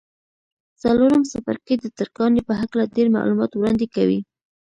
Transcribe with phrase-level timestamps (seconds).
[0.81, 4.19] څلورم څپرکی د ترکاڼۍ په هکله ډېر معلومات وړاندې کوي.